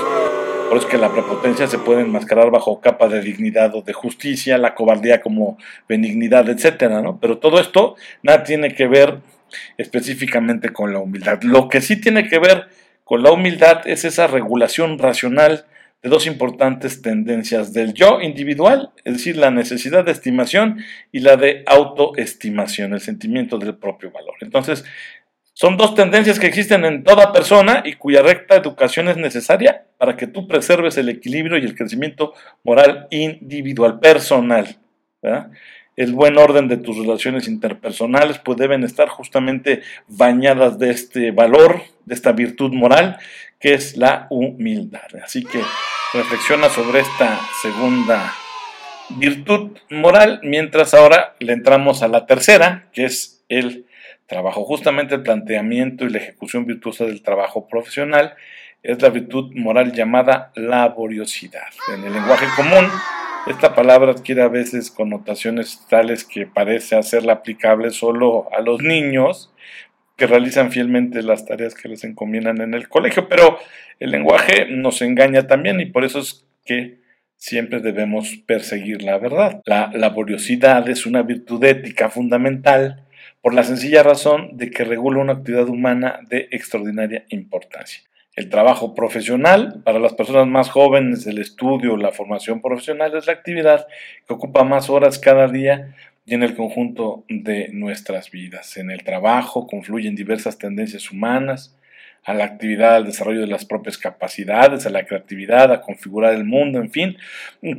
Por 0.68 0.76
eso 0.76 0.86
es 0.88 0.92
que 0.92 0.98
la 0.98 1.12
prepotencia 1.12 1.68
se 1.68 1.78
puede 1.78 2.00
enmascarar 2.00 2.50
bajo 2.50 2.80
capa 2.80 3.06
de 3.06 3.20
dignidad 3.20 3.72
o 3.76 3.82
de 3.82 3.92
justicia, 3.92 4.58
la 4.58 4.74
cobardía 4.74 5.20
como 5.20 5.58
benignidad, 5.88 6.48
etcétera, 6.48 7.00
¿no? 7.02 7.20
Pero 7.20 7.38
todo 7.38 7.60
esto 7.60 7.94
nada 8.24 8.42
tiene 8.42 8.74
que 8.74 8.88
ver 8.88 9.18
específicamente 9.78 10.70
con 10.70 10.92
la 10.92 10.98
humildad. 10.98 11.42
Lo 11.42 11.68
que 11.68 11.80
sí 11.80 12.00
tiene 12.00 12.26
que 12.26 12.40
ver 12.40 12.66
con 13.04 13.22
la 13.22 13.30
humildad 13.30 13.86
es 13.86 14.04
esa 14.04 14.26
regulación 14.26 14.98
racional 14.98 15.66
de 16.02 16.08
dos 16.08 16.26
importantes 16.26 17.02
tendencias 17.02 17.72
del 17.72 17.92
yo 17.92 18.20
individual, 18.20 18.90
es 19.04 19.14
decir, 19.14 19.36
la 19.36 19.50
necesidad 19.50 20.04
de 20.04 20.12
estimación 20.12 20.82
y 21.12 21.20
la 21.20 21.36
de 21.36 21.62
autoestimación, 21.66 22.94
el 22.94 23.00
sentimiento 23.00 23.58
del 23.58 23.76
propio 23.76 24.10
valor. 24.10 24.34
Entonces, 24.40 24.84
son 25.52 25.76
dos 25.76 25.94
tendencias 25.94 26.40
que 26.40 26.46
existen 26.46 26.86
en 26.86 27.04
toda 27.04 27.34
persona 27.34 27.82
y 27.84 27.94
cuya 27.94 28.22
recta 28.22 28.56
educación 28.56 29.08
es 29.08 29.18
necesaria 29.18 29.84
para 29.98 30.16
que 30.16 30.26
tú 30.26 30.48
preserves 30.48 30.96
el 30.96 31.10
equilibrio 31.10 31.58
y 31.58 31.64
el 31.64 31.74
crecimiento 31.74 32.32
moral 32.64 33.08
individual, 33.10 34.00
personal. 34.00 34.78
El 35.96 36.14
buen 36.14 36.38
orden 36.38 36.66
de 36.68 36.78
tus 36.78 36.96
relaciones 36.96 37.46
interpersonales 37.46 38.38
pues 38.38 38.56
deben 38.56 38.84
estar 38.84 39.08
justamente 39.08 39.82
bañadas 40.08 40.78
de 40.78 40.92
este 40.92 41.30
valor, 41.30 41.82
de 42.06 42.14
esta 42.14 42.32
virtud 42.32 42.72
moral, 42.72 43.18
que 43.58 43.74
es 43.74 43.98
la 43.98 44.28
humildad. 44.30 45.14
Así 45.22 45.44
que 45.44 45.60
reflexiona 46.12 46.68
sobre 46.68 47.00
esta 47.00 47.38
segunda 47.62 48.34
virtud 49.10 49.78
moral, 49.90 50.40
mientras 50.42 50.94
ahora 50.94 51.34
le 51.38 51.52
entramos 51.52 52.02
a 52.02 52.08
la 52.08 52.26
tercera, 52.26 52.88
que 52.92 53.04
es 53.04 53.44
el 53.48 53.86
trabajo. 54.26 54.64
Justamente 54.64 55.14
el 55.14 55.22
planteamiento 55.22 56.04
y 56.04 56.10
la 56.10 56.18
ejecución 56.18 56.66
virtuosa 56.66 57.04
del 57.04 57.22
trabajo 57.22 57.68
profesional 57.68 58.34
es 58.82 59.00
la 59.02 59.10
virtud 59.10 59.52
moral 59.54 59.92
llamada 59.92 60.52
laboriosidad. 60.54 61.68
En 61.94 62.04
el 62.04 62.12
lenguaje 62.12 62.46
común, 62.56 62.88
esta 63.46 63.74
palabra 63.74 64.12
adquiere 64.12 64.42
a 64.42 64.48
veces 64.48 64.90
connotaciones 64.90 65.84
tales 65.88 66.24
que 66.24 66.46
parece 66.46 66.96
hacerla 66.96 67.34
aplicable 67.34 67.90
solo 67.90 68.48
a 68.52 68.60
los 68.60 68.82
niños 68.82 69.52
que 70.20 70.26
realizan 70.26 70.70
fielmente 70.70 71.22
las 71.22 71.46
tareas 71.46 71.74
que 71.74 71.88
les 71.88 72.04
encomiendan 72.04 72.60
en 72.60 72.74
el 72.74 72.90
colegio, 72.90 73.26
pero 73.26 73.58
el 73.98 74.10
lenguaje 74.10 74.66
nos 74.68 75.00
engaña 75.00 75.46
también 75.46 75.80
y 75.80 75.86
por 75.86 76.04
eso 76.04 76.18
es 76.18 76.44
que 76.66 76.98
siempre 77.38 77.80
debemos 77.80 78.36
perseguir 78.44 79.00
la 79.02 79.16
verdad. 79.16 79.62
La 79.64 79.90
laboriosidad 79.94 80.86
es 80.90 81.06
una 81.06 81.22
virtud 81.22 81.64
ética 81.64 82.10
fundamental 82.10 83.06
por 83.40 83.54
la 83.54 83.64
sencilla 83.64 84.02
razón 84.02 84.58
de 84.58 84.70
que 84.70 84.84
regula 84.84 85.22
una 85.22 85.32
actividad 85.32 85.70
humana 85.70 86.20
de 86.28 86.48
extraordinaria 86.50 87.24
importancia. 87.30 88.02
El 88.36 88.50
trabajo 88.50 88.94
profesional, 88.94 89.80
para 89.84 89.98
las 89.98 90.12
personas 90.12 90.46
más 90.46 90.68
jóvenes, 90.68 91.26
el 91.26 91.38
estudio, 91.38 91.96
la 91.96 92.12
formación 92.12 92.60
profesional 92.60 93.16
es 93.16 93.26
la 93.26 93.32
actividad 93.32 93.86
que 94.28 94.34
ocupa 94.34 94.64
más 94.64 94.90
horas 94.90 95.18
cada 95.18 95.48
día 95.48 95.94
y 96.30 96.34
en 96.34 96.44
el 96.44 96.54
conjunto 96.54 97.24
de 97.28 97.70
nuestras 97.72 98.30
vidas. 98.30 98.76
En 98.76 98.92
el 98.92 99.02
trabajo 99.02 99.66
confluyen 99.66 100.14
diversas 100.14 100.58
tendencias 100.58 101.10
humanas, 101.10 101.76
a 102.22 102.34
la 102.34 102.44
actividad, 102.44 102.94
al 102.94 103.04
desarrollo 103.04 103.40
de 103.40 103.48
las 103.48 103.64
propias 103.64 103.98
capacidades, 103.98 104.86
a 104.86 104.90
la 104.90 105.06
creatividad, 105.06 105.72
a 105.72 105.80
configurar 105.80 106.34
el 106.34 106.44
mundo, 106.44 106.78
en 106.78 106.92
fin, 106.92 107.16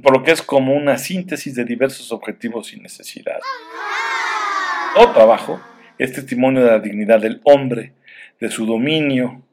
por 0.04 0.18
lo 0.18 0.24
que 0.24 0.32
es 0.32 0.42
como 0.42 0.76
una 0.76 0.98
síntesis 0.98 1.56
de 1.56 1.64
diversos 1.64 2.12
objetivos 2.12 2.74
y 2.74 2.80
necesidades. 2.82 3.44
Todo 4.96 5.14
trabajo 5.14 5.62
es 5.98 6.12
testimonio 6.12 6.66
de 6.66 6.72
la 6.72 6.80
dignidad 6.80 7.22
del 7.22 7.40
hombre, 7.46 7.94
de 8.42 8.50
su 8.52 8.66
dominio 8.66 9.44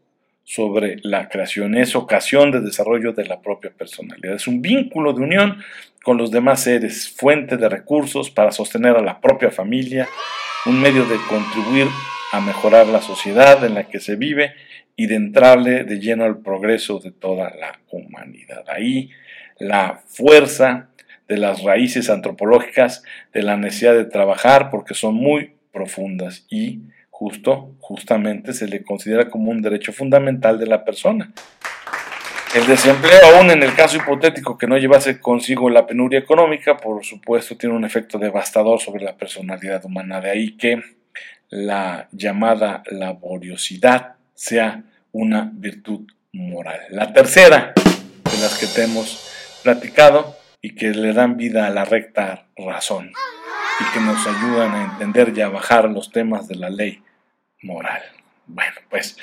sobre 0.48 0.96
la 1.02 1.28
creación, 1.28 1.74
es 1.74 1.94
ocasión 1.94 2.50
de 2.50 2.62
desarrollo 2.62 3.12
de 3.12 3.26
la 3.26 3.42
propia 3.42 3.70
personalidad, 3.70 4.34
es 4.34 4.48
un 4.48 4.62
vínculo 4.62 5.12
de 5.12 5.20
unión 5.20 5.58
con 6.02 6.16
los 6.16 6.30
demás 6.30 6.62
seres, 6.62 7.10
fuente 7.14 7.58
de 7.58 7.68
recursos 7.68 8.30
para 8.30 8.50
sostener 8.50 8.96
a 8.96 9.02
la 9.02 9.20
propia 9.20 9.50
familia, 9.50 10.08
un 10.64 10.80
medio 10.80 11.04
de 11.04 11.16
contribuir 11.28 11.86
a 12.32 12.40
mejorar 12.40 12.86
la 12.86 13.02
sociedad 13.02 13.62
en 13.62 13.74
la 13.74 13.84
que 13.84 14.00
se 14.00 14.16
vive 14.16 14.54
y 14.96 15.04
de 15.04 15.16
entrarle 15.16 15.84
de 15.84 16.00
lleno 16.00 16.24
al 16.24 16.38
progreso 16.38 16.98
de 16.98 17.10
toda 17.10 17.50
la 17.50 17.78
humanidad. 17.90 18.64
Ahí 18.68 19.10
la 19.58 20.00
fuerza 20.06 20.88
de 21.28 21.36
las 21.36 21.62
raíces 21.62 22.08
antropológicas 22.08 23.02
de 23.34 23.42
la 23.42 23.58
necesidad 23.58 23.92
de 23.92 24.06
trabajar 24.06 24.70
porque 24.70 24.94
son 24.94 25.14
muy 25.14 25.52
profundas 25.72 26.46
y 26.48 26.80
justo, 27.18 27.74
justamente 27.80 28.52
se 28.52 28.68
le 28.68 28.84
considera 28.84 29.28
como 29.28 29.50
un 29.50 29.60
derecho 29.60 29.92
fundamental 29.92 30.56
de 30.56 30.66
la 30.66 30.84
persona. 30.84 31.32
El 32.54 32.64
desempleo, 32.64 33.34
aún 33.34 33.50
en 33.50 33.64
el 33.64 33.74
caso 33.74 33.96
hipotético 33.96 34.56
que 34.56 34.68
no 34.68 34.78
llevase 34.78 35.20
consigo 35.20 35.68
la 35.68 35.84
penuria 35.84 36.20
económica, 36.20 36.76
por 36.76 37.04
supuesto 37.04 37.56
tiene 37.56 37.74
un 37.74 37.84
efecto 37.84 38.18
devastador 38.18 38.78
sobre 38.78 39.02
la 39.02 39.16
personalidad 39.16 39.84
humana. 39.84 40.20
De 40.20 40.30
ahí 40.30 40.56
que 40.56 40.80
la 41.48 42.08
llamada 42.12 42.84
laboriosidad 42.86 44.14
sea 44.34 44.84
una 45.10 45.50
virtud 45.52 46.06
moral. 46.32 46.78
La 46.90 47.12
tercera 47.12 47.72
de 47.74 48.40
las 48.40 48.56
que 48.60 48.66
te 48.66 48.84
hemos 48.84 49.28
platicado 49.64 50.36
y 50.62 50.76
que 50.76 50.90
le 50.90 51.12
dan 51.12 51.36
vida 51.36 51.66
a 51.66 51.70
la 51.70 51.84
recta 51.84 52.46
razón 52.56 53.10
y 53.80 53.92
que 53.92 54.00
nos 54.00 54.24
ayudan 54.24 54.72
a 54.72 54.84
entender 54.92 55.32
y 55.36 55.40
a 55.40 55.48
bajar 55.48 55.90
los 55.90 56.12
temas 56.12 56.46
de 56.46 56.54
la 56.54 56.70
ley 56.70 57.02
moral. 57.62 58.02
Bueno, 58.46 58.72
pues 58.88 59.18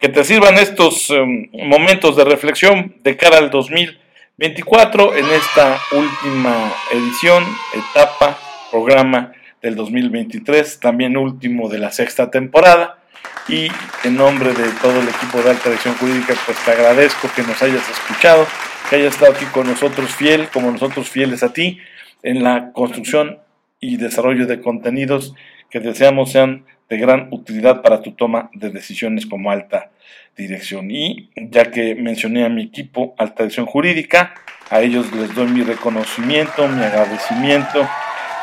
que 0.00 0.08
te 0.08 0.24
sirvan 0.24 0.58
estos 0.58 1.08
em, 1.10 1.48
momentos 1.52 2.16
de 2.16 2.24
reflexión 2.24 2.96
de 3.04 3.16
cara 3.16 3.38
al 3.38 3.50
2024 3.50 5.14
en 5.14 5.26
esta 5.26 5.78
última 5.92 6.72
edición, 6.92 7.44
etapa, 7.72 8.36
programa 8.72 9.32
del 9.62 9.76
2023, 9.76 10.80
también 10.80 11.16
último 11.16 11.68
de 11.68 11.78
la 11.78 11.92
sexta 11.92 12.30
temporada. 12.30 12.98
y 13.46 13.68
en 14.04 14.16
nombre 14.16 14.54
de 14.54 14.70
todo 14.80 15.00
el 15.00 15.08
equipo 15.08 15.42
de 15.42 15.50
Alta 15.50 15.68
Dirección 15.68 15.94
Jurídica, 15.96 16.34
pues 16.46 16.56
te 16.64 16.70
agradezco 16.70 17.28
que 17.36 17.42
nos 17.42 17.62
hayas 17.62 17.86
escuchado, 17.90 18.46
que 18.88 18.96
hayas 18.96 19.14
estado 19.14 19.32
aquí 19.32 19.44
con 19.46 19.66
nosotros 19.66 20.14
fiel, 20.14 20.48
como 20.48 20.70
nosotros 20.70 21.10
fieles 21.10 21.42
a 21.42 21.52
ti, 21.52 21.78
en 22.22 22.42
la 22.42 22.72
construcción 22.72 23.40
y 23.80 23.98
desarrollo 23.98 24.46
de 24.46 24.62
contenidos 24.62 25.34
que 25.70 25.80
deseamos 25.80 26.32
sean 26.32 26.64
de 26.88 26.98
gran 26.98 27.28
utilidad 27.30 27.82
para 27.82 28.02
tu 28.02 28.12
toma 28.12 28.50
de 28.54 28.70
decisiones 28.70 29.26
como 29.26 29.50
alta 29.50 29.90
dirección. 30.36 30.90
Y 30.90 31.30
ya 31.36 31.70
que 31.70 31.94
mencioné 31.94 32.44
a 32.44 32.48
mi 32.48 32.62
equipo 32.62 33.14
Alta 33.18 33.44
Dirección 33.44 33.66
Jurídica, 33.66 34.34
a 34.70 34.80
ellos 34.80 35.12
les 35.12 35.34
doy 35.34 35.46
mi 35.48 35.62
reconocimiento, 35.62 36.66
mi 36.68 36.82
agradecimiento, 36.82 37.88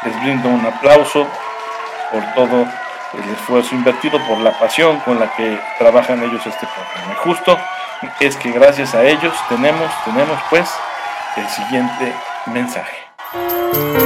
les 0.05 0.21
brindo 0.23 0.49
un 0.49 0.65
aplauso 0.65 1.27
por 2.11 2.23
todo 2.35 2.67
el 3.13 3.33
esfuerzo 3.33 3.75
invertido, 3.75 4.19
por 4.27 4.39
la 4.39 4.57
pasión 4.57 4.99
con 5.01 5.19
la 5.19 5.33
que 5.35 5.57
trabajan 5.77 6.23
ellos 6.23 6.45
este 6.45 6.67
programa. 6.67 7.13
Y 7.13 7.15
justo 7.17 7.57
es 8.19 8.37
que 8.37 8.51
gracias 8.51 8.95
a 8.95 9.05
ellos 9.05 9.33
tenemos, 9.49 9.91
tenemos 10.05 10.39
pues 10.49 10.69
el 11.37 11.47
siguiente 11.47 12.13
mensaje. 12.47 14.00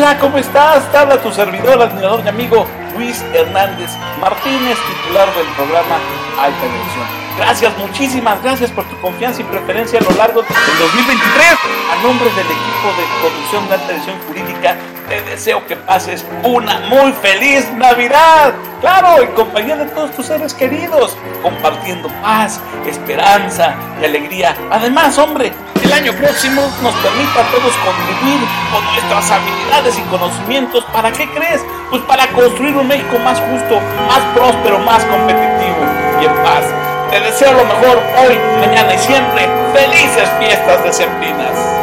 Hola, 0.00 0.18
¿cómo 0.18 0.38
estás? 0.38 0.90
Te 0.90 0.96
habla 0.96 1.20
tu 1.20 1.30
servidor, 1.30 1.82
admirador 1.82 2.22
y 2.24 2.28
amigo 2.30 2.66
Luis 2.96 3.22
Hernández 3.34 3.90
Martínez, 4.18 4.78
titular 4.88 5.28
del 5.34 5.46
programa 5.48 5.96
Alta 6.40 6.62
Dirección. 6.62 7.06
Gracias, 7.36 7.76
muchísimas 7.76 8.42
gracias 8.42 8.70
por 8.70 8.88
tu 8.88 8.98
confianza 9.02 9.42
y 9.42 9.44
preferencia 9.44 9.98
a 9.98 10.02
lo 10.02 10.16
largo 10.16 10.40
del 10.40 10.56
2023. 10.78 11.48
A 11.92 12.02
nombre 12.02 12.30
del 12.30 12.46
equipo 12.46 12.88
de 12.96 13.20
producción 13.20 13.68
de 13.68 13.74
Alta 13.74 13.88
Dirección 13.88 14.16
Jurídica, 14.26 14.76
te 15.10 15.20
deseo 15.20 15.66
que 15.66 15.76
pases 15.76 16.24
una 16.44 16.80
muy 16.88 17.12
feliz 17.12 17.70
Navidad. 17.72 18.54
Claro, 18.80 19.20
en 19.20 19.32
compañía 19.32 19.76
de 19.76 19.84
todos 19.84 20.12
tus 20.12 20.24
seres 20.24 20.54
queridos, 20.54 21.14
compartiendo 21.42 22.08
paz, 22.22 22.58
esperanza 22.86 23.74
y 24.00 24.06
alegría. 24.06 24.56
Además, 24.70 25.18
hombre, 25.18 25.52
el 25.82 25.92
año 25.92 26.12
próximo 26.14 26.62
nos 26.82 26.94
permita 26.96 27.40
a 27.40 27.50
todos 27.50 27.72
contribuir 27.84 28.40
con 28.72 28.84
nuestras 28.84 29.30
habilidades 29.30 29.98
y 29.98 30.02
conocimientos. 30.02 30.84
¿Para 30.92 31.12
qué 31.12 31.28
crees? 31.30 31.62
Pues 31.90 32.02
para 32.02 32.26
construir 32.28 32.76
un 32.76 32.88
México 32.88 33.18
más 33.18 33.40
justo, 33.40 33.80
más 34.08 34.20
próspero, 34.34 34.78
más 34.80 35.04
competitivo 35.04 35.82
y 36.20 36.24
en 36.24 36.34
paz. 36.42 36.64
Te 37.10 37.20
deseo 37.20 37.52
lo 37.52 37.64
mejor 37.64 38.00
hoy, 38.24 38.38
mañana 38.60 38.94
y 38.94 38.98
siempre. 38.98 39.48
Felices 39.72 40.28
fiestas 40.38 40.84
decembrinas. 40.84 41.79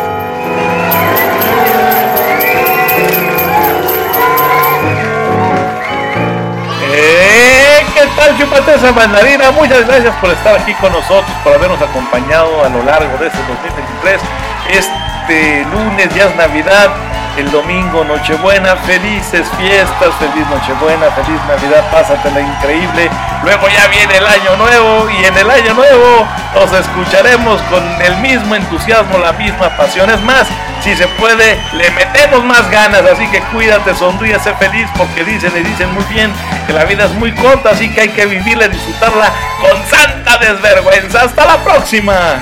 Tal, 8.15 8.37
chupate 8.37 8.75
esa 8.75 8.91
mandarina? 8.91 9.51
Muchas 9.51 9.85
gracias 9.87 10.15
por 10.15 10.29
estar 10.29 10.55
aquí 10.59 10.73
con 10.75 10.91
nosotros, 10.91 11.29
por 11.43 11.53
habernos 11.53 11.81
acompañado 11.81 12.63
a 12.63 12.69
lo 12.69 12.83
largo 12.83 13.17
de 13.17 13.27
este 13.27 13.39
2023. 13.39 14.21
Este 14.69 15.65
lunes 15.71 16.13
ya 16.13 16.25
es 16.25 16.35
Navidad, 16.35 16.89
el 17.37 17.49
domingo 17.51 18.03
Nochebuena, 18.03 18.75
felices 18.77 19.47
fiestas, 19.57 20.13
feliz 20.19 20.47
Nochebuena, 20.49 21.11
feliz 21.11 21.39
Navidad, 21.47 21.89
pásatela 21.91 22.41
increíble. 22.41 23.09
Luego 23.43 23.67
ya 23.69 23.87
viene 23.87 24.17
el 24.17 24.25
año 24.25 24.57
nuevo 24.57 25.09
y 25.09 25.25
en 25.25 25.37
el 25.37 25.49
año 25.49 25.73
nuevo 25.73 26.27
nos 26.55 26.71
escucharemos 26.73 27.61
con 27.63 27.83
el 28.01 28.17
mismo 28.17 28.55
entusiasmo, 28.55 29.17
la 29.19 29.33
misma 29.33 29.69
pasión. 29.77 30.09
Es 30.09 30.21
más, 30.21 30.47
si 30.83 30.95
se 30.95 31.07
puede, 31.07 31.61
le 31.73 31.89
metemos 31.91 32.43
más 32.43 32.69
ganas, 32.71 33.03
así 33.03 33.27
que 33.27 33.39
cuídate, 33.53 33.95
sonríe, 33.95 34.39
sé 34.39 34.53
feliz, 34.55 34.87
porque 34.97 35.23
dicen 35.23 35.51
y 35.55 35.61
dicen 35.61 35.93
muy 35.93 36.03
bien 36.05 36.33
que 36.65 36.73
la 36.73 36.85
vida 36.85 37.05
es 37.05 37.13
muy 37.13 37.33
corta, 37.33 37.69
así 37.69 37.89
que 37.89 38.01
hay 38.01 38.09
que 38.09 38.25
vivirla 38.25 38.65
y 38.65 38.69
disfrutarla 38.69 39.31
con 39.61 39.85
santa 39.87 40.37
desvergüenza. 40.39 41.21
Hasta 41.21 41.45
la 41.45 41.57
próxima. 41.63 42.39